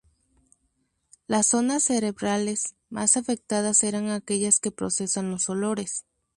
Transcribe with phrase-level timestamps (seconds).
[1.27, 6.05] Las zonas cerebrales más afectadas eran aquellas que procesan los olores.